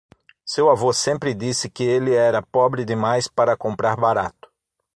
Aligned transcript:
Seu 0.43 0.67
avô 0.71 0.91
sempre 0.91 1.31
disse 1.31 1.69
que 1.69 1.83
ele 1.83 2.11
era 2.15 2.41
pobre 2.41 2.83
demais 2.83 3.27
para 3.27 3.55
comprar 3.55 3.95
barato. 3.95 4.49